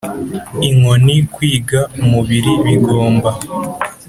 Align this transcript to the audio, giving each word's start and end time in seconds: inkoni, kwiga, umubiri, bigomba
inkoni, 0.67 1.15
kwiga, 1.33 1.79
umubiri, 2.03 2.51
bigomba 2.65 3.31